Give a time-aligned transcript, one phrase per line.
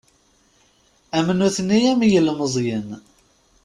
[1.17, 2.87] Am nutni am yilmeẓyen.